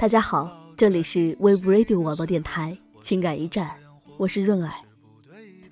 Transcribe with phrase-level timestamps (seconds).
[0.00, 3.70] 大家好，这里是 Wave Radio 网络电台情感驿站，
[4.16, 4.72] 我是润儿。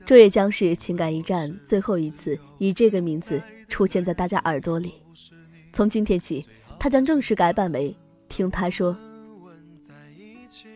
[0.05, 4.93] 这也将是情感驿站最后一次以这个名字出现在大家耳朵里。
[5.73, 6.45] 从今天起，
[6.79, 7.97] 它将正式改版为
[8.29, 8.95] “听他说”。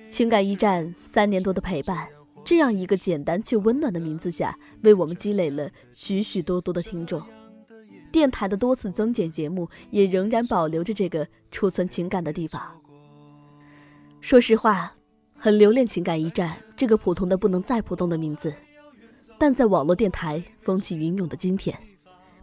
[0.08, 2.08] 情感驿站三年多的陪伴，
[2.42, 7.22] 这样一个简单却温暖的名字下，为我们积累了许许多多的听众。
[8.10, 12.78] 电台的多次增减节目，也仍然保留着这个储存情感的地方。
[14.22, 14.94] 说实话，
[15.36, 18.54] 很留恋“情感驿站”这个普通的不能再普通的名字，
[19.36, 21.76] 但在网络电台风起云涌的今天，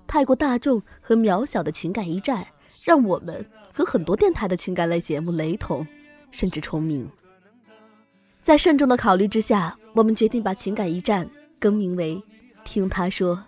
[0.06, 2.46] 太过大众和渺小的“情感驿站”，
[2.84, 5.88] 让我们和很多电台的情感类节目雷同，
[6.32, 7.10] 甚至重名。
[8.42, 11.28] 在慎重的考虑之下，我们决定把“情感驿站”
[11.62, 12.22] 更名为
[12.66, 13.42] “听他说”。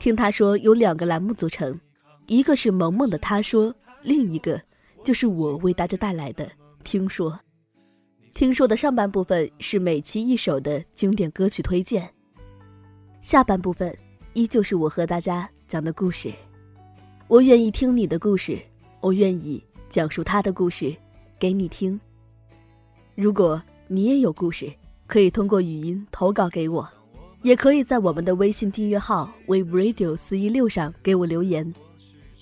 [0.00, 1.78] 听他说由两个栏目组成，
[2.26, 4.58] 一个是萌萌的他说，另一个
[5.04, 6.50] 就是我为大家带来的。
[6.82, 7.38] 听说，
[8.34, 12.08] 听说的上半部分是每期一首的经典歌曲推荐，
[13.20, 13.96] 下半部分
[14.34, 16.32] 依旧是我和大家讲的故事。
[17.28, 18.60] 我愿意听你的故事，
[19.00, 20.94] 我愿意讲述他的故事
[21.38, 21.98] 给你听。
[23.14, 24.72] 如果你也有故事，
[25.06, 26.88] 可以通过语音投稿给我，
[27.42, 31.72] 也可以在我们的微信订阅号 “we radio 四一六”上给我留言。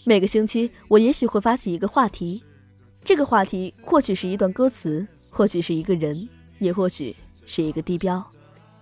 [0.04, 2.42] 每个星期，我也许会发起一个话题。
[3.02, 7.14] 这个话题或许是一段歌词，或许是一个人，也或许
[7.46, 8.24] 是一个地标，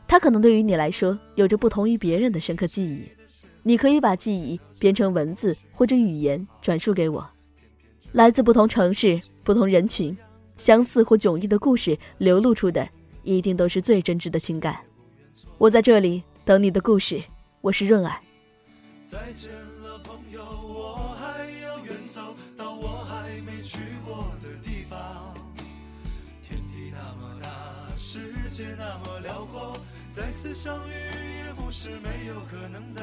[0.07, 3.09] 它可能对于你来说有着不同于别人的深刻记忆。
[3.63, 7.29] 你可以把记忆编成文字或者语言转述给我。
[8.13, 10.17] 来自不同城市、不同人群，
[10.57, 12.89] 相似或迥异的故事流露出的，
[13.23, 14.79] 一定都是最真挚的情感。
[15.59, 17.23] 我在这里等你的故事。
[17.61, 18.21] 我是润儿。
[19.05, 19.51] 再见
[28.59, 29.73] 界那么辽阔，
[30.11, 33.01] 再次相遇也不是没有可能的。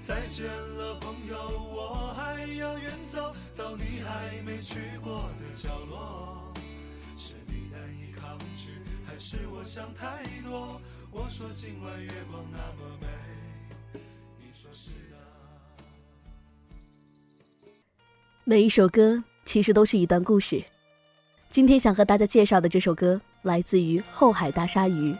[0.00, 1.36] 再见了，朋友，
[1.74, 6.54] 我还要远走到你还没去过的角落。
[7.16, 8.68] 是你难以抗拒，
[9.04, 10.80] 还是我想太多？
[11.10, 14.00] 我说今晚月光那么美，
[14.38, 15.16] 你说是的。
[18.44, 20.62] 每一首歌其实都是一段故事。
[21.50, 23.20] 今天想和大家介绍的这首歌。
[23.42, 25.16] 来自于后海大鲨鱼，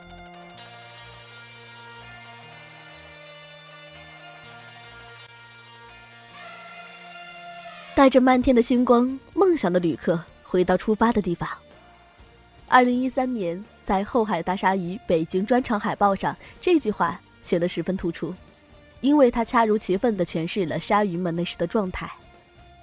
[7.94, 11.48] 带着漫天的星光，梦想的旅客回到出发的地方。
[12.66, 18.34] 二零一三年，在后海大鲨鱼北京专场海报上，这句话写得十分突出，
[19.00, 22.10] 因为它恰如其分地诠释了鲨鱼们那时的状态。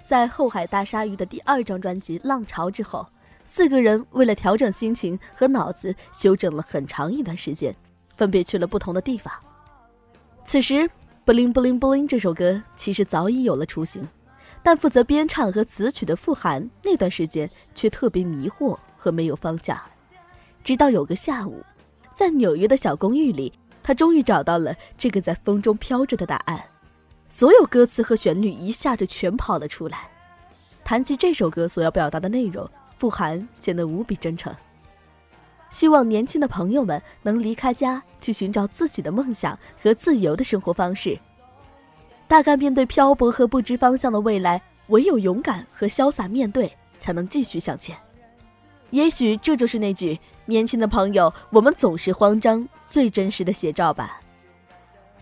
[0.05, 3.05] 在后海大鲨鱼的第二张专辑《浪潮》之后。
[3.45, 7.73] 四个人为了调整心情和脑子，休整了很长一段时间，
[8.17, 9.31] 分别去了不同的地方。
[10.43, 10.73] 此时，
[11.23, 14.07] 《布灵布灵布灵》这首歌其实早已有了雏形，
[14.61, 19.79] 但负责编唱和词曲的傅寒那段时间却特别迷惑和没有方向。
[20.63, 21.63] 直到有个下午，
[22.13, 26.63] 在纽约的小公寓里，他终于找到了这个在风中飘着的答案，
[27.29, 30.09] 所有歌词和旋律一下就全跑了出来。
[30.83, 32.69] 谈及这首歌所要表达的内容。
[32.97, 34.55] 傅寒显得无比真诚，
[35.69, 41.19] 希望年轻的朋友们能离开家，去寻找自己的梦想和自由的生活方式。
[42.27, 47.95] 大概面对漂泊和不知方向的未来，唯有勇敢和潇洒面对，才能继续向前。
[48.91, 54.21] 也许这就是那句“年轻的朋友，我们总是慌张”最真实的写照吧。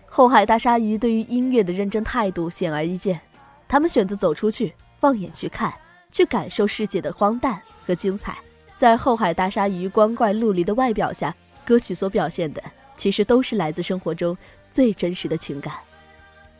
[0.06, 3.20] 后海大鲨鱼对于音乐的认真态度显而易见，
[3.66, 5.74] 他们选择走出去，放眼去看。
[6.14, 8.38] 去感受世界的荒诞和精彩，
[8.76, 12.62] 在后海大鲨鱼光怪陆离的外表下，歌曲所表现的
[12.96, 14.38] 其实都是来自生活中
[14.70, 15.74] 最真实的情感。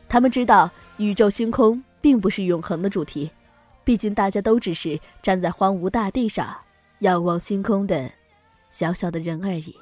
[0.08, 3.30] 他们知道宇宙星空并不是永恒的主题，
[3.84, 6.52] 毕竟大家都只是站在荒芜大地上
[6.98, 8.10] 仰望星空的
[8.70, 9.76] 小小的人而已。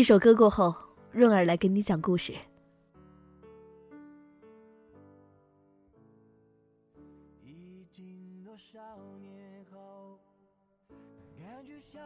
[0.00, 0.74] 一首歌过后，
[1.12, 2.32] 润儿来给你讲故事。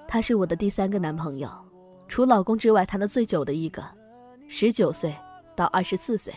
[0.08, 1.48] 他是我的第三个男朋友，
[2.08, 3.80] 除老公之外谈的最久的一个，
[4.48, 5.14] 十九岁
[5.54, 6.34] 到二十四岁，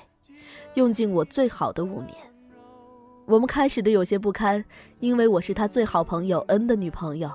[0.76, 2.16] 用尽我最好的五年。
[3.26, 4.64] 我们开始的有些不堪，
[5.00, 7.32] 因为我是他最好朋友恩的女朋友。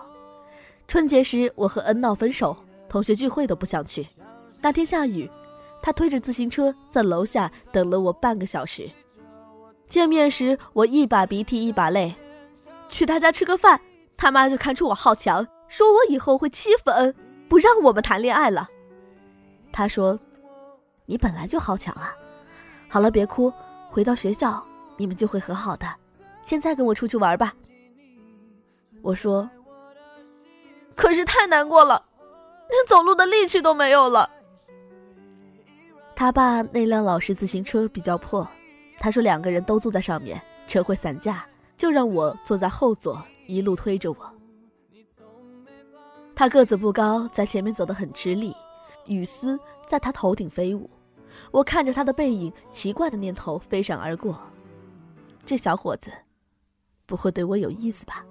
[0.86, 2.56] 春节时，我和恩闹分手，
[2.88, 4.06] 同学聚会都不想去。
[4.62, 5.28] 那天下雨，
[5.82, 8.88] 他推着自行车在楼下等了我半个小时。
[9.88, 12.14] 见面时，我一把鼻涕一把泪。
[12.88, 13.80] 去他家吃个饭，
[14.16, 15.46] 他妈就看出我好强。
[15.66, 17.14] 说我以后会欺负恩，
[17.48, 18.68] 不让我们谈恋爱了。
[19.72, 20.18] 他说
[21.06, 22.14] ：“你本来就好强啊。”
[22.88, 23.52] 好了，别哭，
[23.90, 24.62] 回到学校
[24.96, 25.86] 你们就会和好的。
[26.42, 27.54] 现在跟我出去玩吧。
[29.00, 29.50] 我说
[30.94, 32.04] ：“可是太难过了，
[32.68, 34.30] 连走路的力气都没有了。”
[36.14, 38.46] 他爸那辆老式自行车比较破，
[38.98, 41.44] 他说两个人都坐在上面，车会散架，
[41.76, 44.34] 就让我坐在后座，一路推着我。
[46.34, 48.54] 他个子不高，在前面走得很吃力，
[49.06, 50.88] 雨丝在他头顶飞舞。
[51.50, 54.38] 我看着他的背影，奇怪的念头飞闪而过：
[55.44, 56.10] 这小伙子
[57.06, 58.24] 不会对我有意思吧？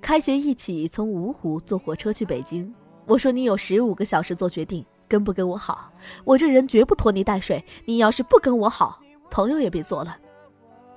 [0.00, 2.72] 开学一起从芜湖坐火车去北京，
[3.06, 5.92] 我说你有十五个小时做决定，跟不跟我好？
[6.24, 10.16] 我这人绝不拖泥带水，你要是不跟我好，朋友也别做了。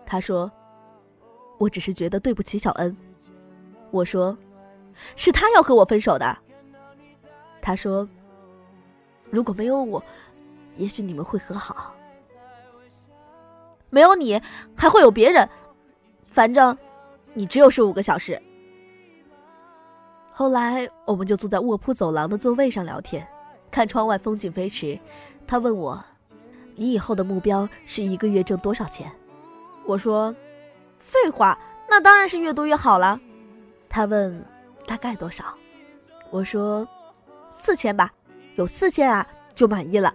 [0.06, 0.50] 他说
[1.57, 2.95] ：“我只是觉得对不起小恩。”
[3.92, 4.38] 我说。
[5.15, 6.38] 是他要和我分手的。
[7.60, 8.07] 他说
[9.31, 10.01] ：“如果没有我，
[10.75, 11.95] 也许你们会和好。
[13.89, 14.39] 没有你，
[14.75, 15.50] 还会有别人。
[16.27, 16.77] 反正，
[17.33, 18.39] 你只有十五个小时。”
[20.31, 23.27] 后来，我们就坐在卧铺走廊的座位上聊天，
[23.73, 24.97] 看窗外风景飞驰。
[25.45, 26.01] 他问我
[26.77, 29.11] ：“你以后的目标是一个月挣多少钱？”
[29.85, 30.33] 我说
[30.97, 31.59] ：“废话，
[31.89, 33.19] 那当然是越多越好了。”
[33.89, 34.41] 他问。
[34.85, 35.45] 大概多少？
[36.29, 36.85] 我说
[37.56, 38.11] 四千吧，
[38.56, 39.25] 有四千啊
[39.56, 40.13] 就满意了。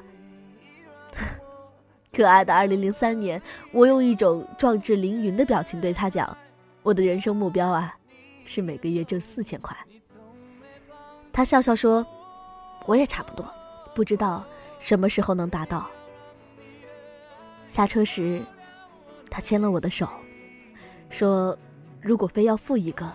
[2.12, 3.40] 可爱的二零零三年，
[3.72, 6.36] 我用一种壮志凌云的表情对他讲
[6.84, 7.96] ：“我的人生目标啊，
[8.44, 9.74] 是每个月挣四千块。”
[11.32, 12.06] 他笑笑说
[12.88, 13.46] ：“我也差不多，
[13.94, 14.42] 不知道
[14.78, 15.86] 什么时候能达到。”
[17.68, 18.42] 下车时，
[19.28, 20.08] 他牵了我的手，
[21.10, 21.56] 说
[22.00, 23.06] ：“如果非要付一个。”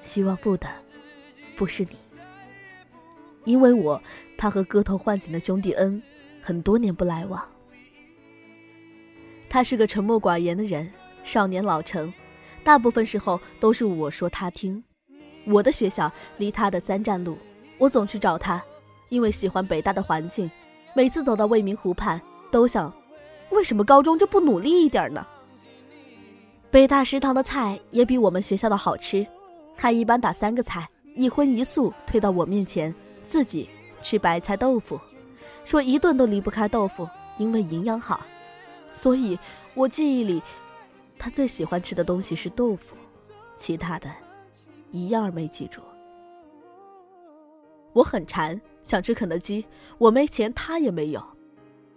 [0.00, 0.68] 希望付的
[1.56, 1.96] 不是你，
[3.44, 4.00] 因为我
[4.36, 6.00] 他和割头换颈的兄弟恩
[6.40, 7.42] 很多年不来往。
[9.48, 10.92] 他是个沉默寡言的人，
[11.24, 12.12] 少年老成，
[12.62, 14.84] 大部分时候都是我说他听。
[15.46, 17.38] 我的学校离他的三站路，
[17.78, 18.62] 我总去找他，
[19.08, 20.50] 因为喜欢北大的环境。
[20.94, 22.20] 每次走到未名湖畔，
[22.50, 22.92] 都想，
[23.50, 25.26] 为什么高中就不努力一点呢？
[26.70, 29.26] 北大食堂的菜也比我们学校的好吃。
[29.76, 32.94] 他一般打三个菜，一荤一素推到我面前，
[33.26, 33.68] 自己
[34.02, 35.00] 吃白菜豆腐，
[35.64, 37.08] 说一顿都离不开豆腐，
[37.38, 38.20] 因为营养好。
[38.92, 39.36] 所以，
[39.74, 40.40] 我记忆里，
[41.18, 42.96] 他最喜欢吃的东西是豆腐，
[43.56, 44.08] 其他的，
[44.92, 45.80] 一样没记住。
[47.92, 49.66] 我很馋，想吃肯德基，
[49.98, 51.26] 我没钱，他也没有。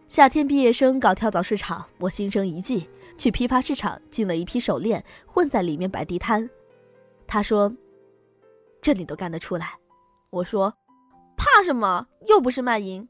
[0.08, 6.50] 夏天毕业生搞跳蚤市场，我心生一计，去批发市场进了一批手链，混在里面摆地摊。
[7.28, 7.72] 他说
[8.82, 9.74] ：“这你都干得出来。”
[10.32, 10.74] 我说
[11.36, 12.08] ：“怕什么？
[12.28, 13.08] 又不是卖淫。”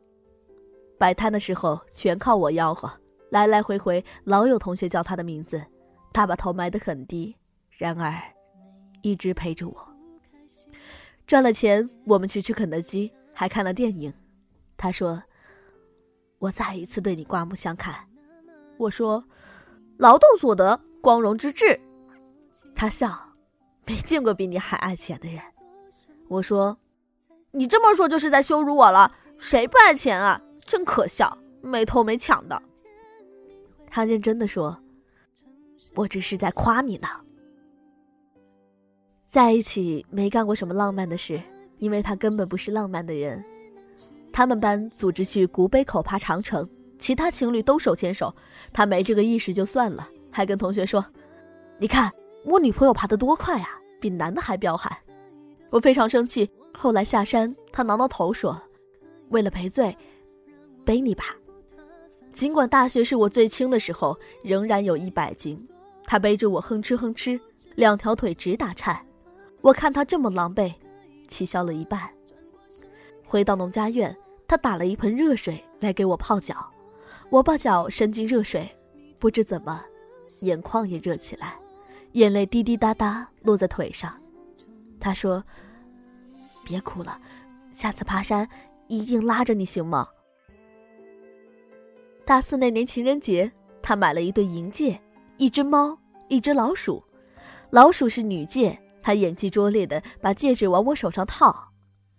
[0.97, 2.91] 摆摊的时候全靠我吆喝，
[3.29, 5.63] 来来回回老有同学叫他的名字，
[6.11, 7.35] 他把头埋得很低，
[7.69, 8.19] 然而
[9.03, 9.87] 一直陪着我。
[11.27, 14.11] 赚了钱，我们去吃肯德基，还看了电影。
[14.75, 15.21] 他说
[16.39, 17.95] ：“我再一次对你刮目相看。”
[18.79, 19.23] 我说
[19.97, 21.79] ：“劳动所得，光荣之至。”
[22.73, 23.15] 他笑。
[23.85, 25.41] 没见过比你还爱钱的人，
[26.27, 26.77] 我说，
[27.51, 29.15] 你这么说就是在羞辱我了。
[29.37, 30.41] 谁不爱钱啊？
[30.59, 32.61] 真可笑，没偷没抢的。
[33.89, 34.77] 他认真的说，
[35.95, 37.07] 我只是在夸你呢。
[39.25, 41.41] 在一起没干过什么浪漫的事，
[41.79, 43.43] 因为他根本不是浪漫的人。
[44.31, 46.67] 他们班组织去古北口爬长城，
[46.99, 48.33] 其他情侣都手牵手，
[48.73, 51.05] 他没这个意识就算了，还跟同学说，
[51.79, 52.11] 你看。
[52.45, 53.67] 我女朋友爬得多快啊，
[53.99, 54.89] 比男的还彪悍！
[55.69, 56.49] 我非常生气。
[56.73, 58.57] 后来下山，他挠挠头说
[59.31, 59.93] ：“为了赔罪，
[60.85, 61.25] 背你吧。”
[62.31, 65.61] 尽管大学是我最轻的时候，仍然有一百斤。
[66.05, 67.37] 他背着我哼哧哼哧，
[67.75, 68.97] 两条腿直打颤。
[69.61, 70.73] 我看他这么狼狈，
[71.27, 72.09] 气消了一半。
[73.25, 74.15] 回到农家院，
[74.47, 76.55] 他打了一盆热水来给我泡脚，
[77.29, 78.69] 我把脚伸进热水，
[79.19, 79.83] 不知怎么，
[80.41, 81.55] 眼眶也热起来，
[82.13, 84.17] 眼泪滴滴答答落在腿上。
[84.99, 85.43] 他说
[86.65, 87.19] ：“别哭了，
[87.71, 88.47] 下次爬山
[88.87, 90.07] 一定拉着你，行吗？”
[92.25, 94.99] 大四那年情人节，他买了一对银戒，
[95.37, 95.97] 一只猫，
[96.29, 97.03] 一只老鼠。
[97.69, 101.69] 老鼠是女戒，他演技拙劣的把戒指往我手上套。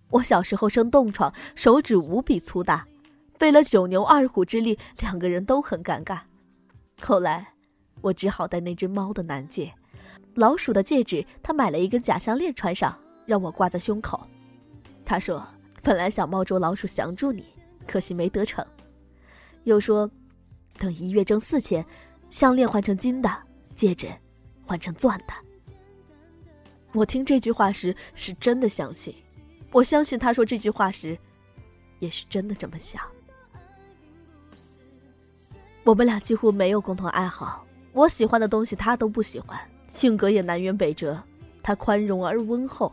[0.09, 2.87] 我小时候生冻疮，手指无比粗大，
[3.35, 6.21] 费了九牛二虎之力，两个人都很尴尬。
[7.03, 7.53] 后来，
[8.01, 9.71] 我只好戴那只猫的男戒，
[10.33, 14.27] 老鼠的戒指，他买了一根假项链穿上，让我挂在胸口。
[15.05, 15.47] 他说
[15.85, 17.45] ：“本来想猫捉老鼠降住你，
[17.87, 18.67] 可惜没得逞。”
[19.65, 20.11] 又说
[20.81, 21.85] ：“等一月挣四千，
[22.31, 23.31] 项链换成金的，
[23.75, 24.09] 戒指
[24.65, 25.35] 换成钻的。”
[26.93, 29.15] 我听这句话时是真的相信，
[29.73, 31.17] 我相信他说这句话时，
[31.99, 33.03] 也是真的这么想。
[35.85, 41.23] 我们俩几乎没有共同爱好，我喜欢的东西他都不喜欢，性格也南辕北辙。
[41.63, 42.91] 他宽容而温厚，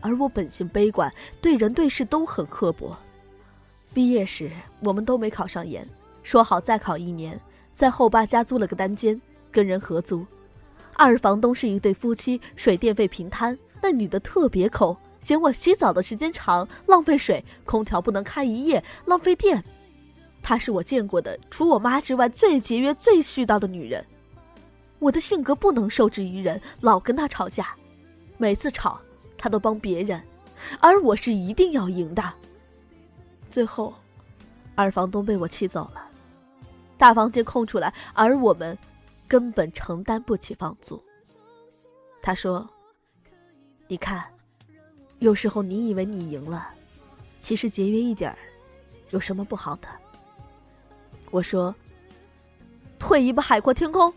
[0.00, 2.96] 而我本性悲观，对人对事都很刻薄。
[3.94, 4.50] 毕业时，
[4.80, 5.86] 我们都没考上研。
[6.22, 7.40] 说好再考一年，
[7.74, 9.18] 在后爸家租了个单间，
[9.50, 10.26] 跟人合租。
[10.98, 13.56] 二房东是一对夫妻，水电费平摊。
[13.80, 19.62] 那女的特别抠，嫌我洗澡的时间长，浪费水，空调不能开一夜，浪费电。
[20.42, 24.04] 她是我见过的除我妈之外最节约、最絮叨的女人。
[24.98, 27.76] 我的性格不能受制于人，老跟她吵架。
[28.36, 29.00] 每次吵，
[29.36, 30.20] 她都帮别人，
[30.80, 32.34] 而我是一定要赢的。
[33.48, 33.94] 最后，
[34.74, 36.02] 二房东被我气走了。
[36.96, 38.76] 大房间空出来，而我们
[39.28, 41.00] 根本承担不起房租。
[42.22, 42.68] 他说
[43.86, 44.24] ：“你看，
[45.18, 46.68] 有时候你以为你赢了，
[47.38, 48.38] 其实节约一点儿，
[49.10, 49.88] 有什么不好的？”
[51.30, 51.74] 我说
[52.98, 54.12] ：“退一步海阔天空，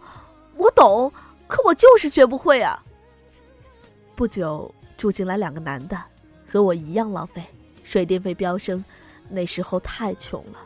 [0.56, 1.12] 我懂，
[1.48, 2.82] 可我就是学不会啊。”
[4.16, 6.02] 不久住进来两个男的，
[6.48, 7.46] 和我一样浪费，
[7.84, 8.84] 水电费飙升，
[9.30, 10.60] 那时候太穷了。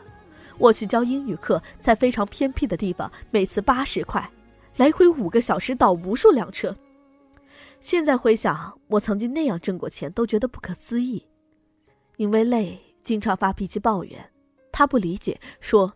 [0.58, 4.28] 我去教英语课，在非常偏僻的地方，每次八十块，
[4.76, 6.76] 来回五个小时，倒无数辆车。
[7.80, 11.26] 现在回想，我曾经那样挣过钱，都觉得不可思议。
[12.18, 14.30] 因为累，经常发脾气抱怨。
[14.70, 15.94] 他不理解，说：“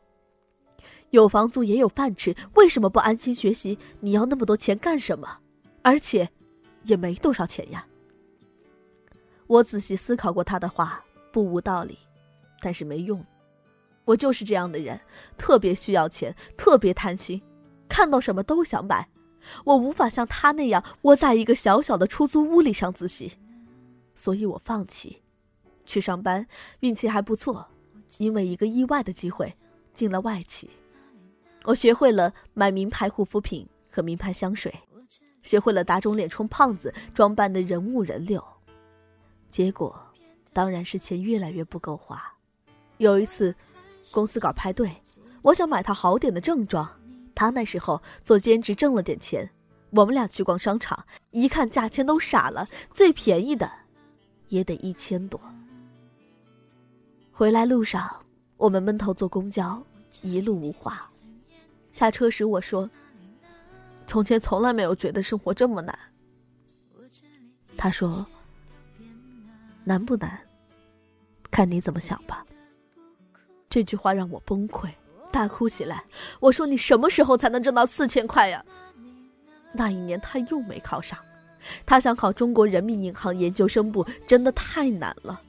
[1.10, 3.78] 有房租也有饭吃，为什么不安心学习？
[4.00, 5.40] 你要那么多钱干什么？
[5.82, 6.30] 而且，
[6.84, 7.86] 也没多少钱呀。”
[9.46, 11.98] 我仔细思考过他的话，不无道理，
[12.62, 13.22] 但是没用。
[14.06, 14.98] 我就是这样的人，
[15.36, 17.42] 特别需要钱，特别贪心，
[17.90, 19.10] 看到什么都想买。
[19.64, 23.32] 我无法像他那样窝在一个小小的出租屋里上自习，
[24.14, 25.20] 所以我放弃
[25.84, 26.46] 去上班。
[26.80, 27.66] 运气还不错，
[28.18, 29.54] 因为一个意外的机会
[29.92, 30.70] 进了外企。
[31.64, 34.72] 我学会了买名牌护肤品和名牌香水，
[35.42, 38.42] 学会了打肿脸充胖子，装扮的人五人六。
[39.50, 40.00] 结果
[40.52, 42.22] 当然是钱越来越不够花。
[42.96, 43.54] 有一次。
[44.12, 44.90] 公司搞派对，
[45.42, 46.88] 我想买套好点的正装。
[47.34, 49.50] 他那时候做兼职挣了点钱，
[49.90, 53.70] 我们俩去逛商场，一看价钱都傻了，最便宜的
[54.48, 55.40] 也得一千多。
[57.32, 58.24] 回来路上，
[58.56, 59.82] 我们闷头坐公交，
[60.22, 61.10] 一路无话。
[61.92, 62.88] 下车时我说
[64.06, 65.98] ：“从前从来没有觉得生活这么难。”
[67.76, 68.26] 他说
[69.84, 70.38] ：“难不难？
[71.50, 72.44] 看你怎么想吧。”
[73.70, 74.90] 这句话让我崩溃，
[75.30, 76.04] 大哭起来。
[76.40, 78.64] 我说：“你什么时候才能挣到四千块呀？”
[79.72, 81.18] 那一年他又没考上，
[81.86, 85.40] 他想考中国人民银行研究生部，真的太难了。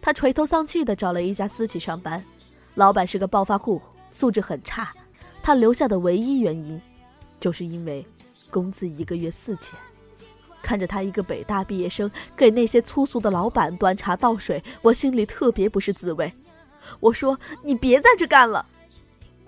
[0.00, 2.24] 他垂头丧气的找了一家私企上班，
[2.74, 4.90] 老板是个暴发户，素质很差。
[5.42, 6.80] 他留下的唯一原因，
[7.38, 8.06] 就是因为
[8.50, 9.78] 工资一个月四千。
[10.62, 16.32] 看着他一个北大毕业生给那些粗俗的老板端茶倒水，我心里特别不是滋味。
[17.00, 18.64] 我说：“你别在这干了。”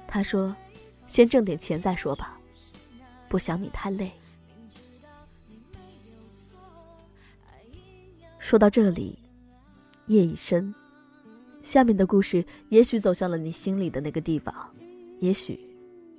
[0.06, 0.54] 他说
[1.06, 2.38] ：“先挣点钱再说吧，
[3.28, 4.10] 不想你太累。”
[8.38, 9.18] 说到这里，
[10.06, 10.74] 夜已深，
[11.62, 14.54] 下面的故事也许走向了你心里的那个地方，
[15.20, 15.58] 也许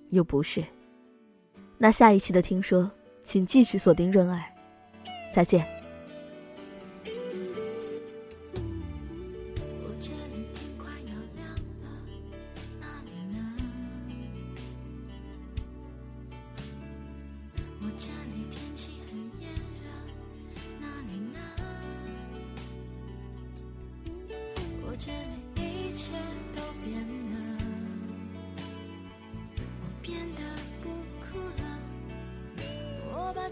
[0.09, 0.63] 又不是。
[1.77, 2.89] 那下一期的听说，
[3.23, 4.41] 请继续锁定润儿，
[5.33, 5.82] 再见。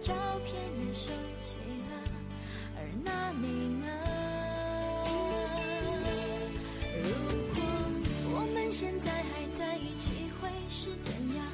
[0.01, 1.11] 照片也收
[1.43, 1.59] 起
[1.91, 1.93] 了，
[2.75, 3.85] 而那你呢？
[7.03, 7.05] 如
[7.53, 7.61] 果
[8.33, 11.45] 我们现在还在一起，会是怎样？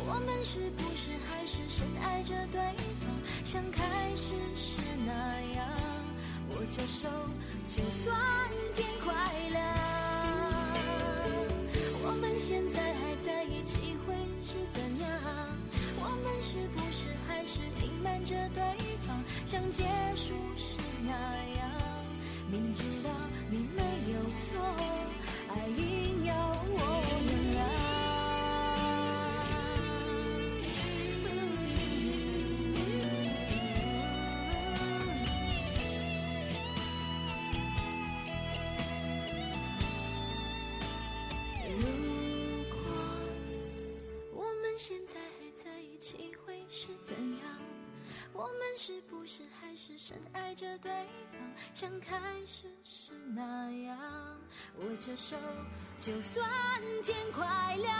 [0.00, 2.60] 我们是不是还是深爱着对
[3.00, 3.08] 方，
[3.42, 3.80] 像开
[4.16, 5.66] 始时那样？
[6.50, 7.08] 握着手，
[7.68, 8.14] 就算
[8.74, 9.14] 天快
[9.50, 9.64] 亮。
[12.04, 14.11] 我们现在还在一起，会
[14.44, 15.08] 是怎样？
[15.98, 18.62] 我们是不是还是隐瞒着对
[19.06, 19.84] 方，像结
[20.16, 21.10] 束时那
[21.58, 21.70] 样？
[22.50, 23.10] 明知道
[23.50, 23.82] 你没
[24.12, 24.60] 有错，
[25.48, 26.34] 爱硬要
[26.68, 26.76] 我
[27.28, 27.41] 原
[49.34, 50.92] 是还是深爱着对
[51.30, 51.40] 方，
[51.72, 52.14] 像开
[52.44, 53.98] 始时那样？
[54.76, 55.38] 握着手，
[55.98, 56.46] 就算
[57.02, 57.96] 天快亮。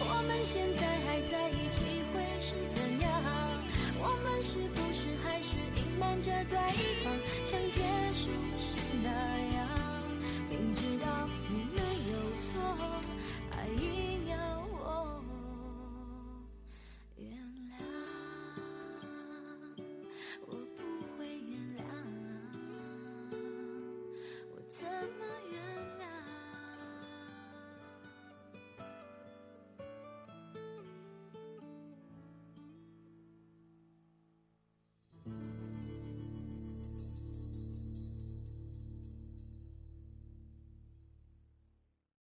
[0.00, 3.10] 我们现在还在一起，会是怎样？
[4.02, 6.58] 我们是不是还是隐瞒着对
[7.02, 7.10] 方，
[7.46, 7.80] 想结
[8.12, 8.28] 束